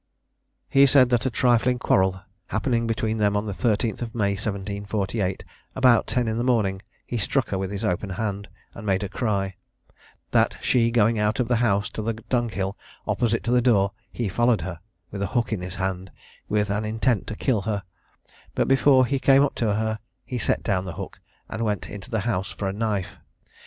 [0.67, 5.45] He said that a trifling quarrel happening between them on the 13th of May 1748,
[5.75, 9.07] about ten in the morning, he struck her with his open hand, and made her
[9.07, 9.57] cry:
[10.31, 12.75] that she going out of the house to the dunghill,
[13.07, 14.79] opposite to the door, he followed her,
[15.11, 16.11] with a hook in his hand,
[16.49, 17.83] with an intent to kill her;
[18.55, 22.09] but before he came up to her, he set down the hook, and went into
[22.09, 23.17] the house for a knife.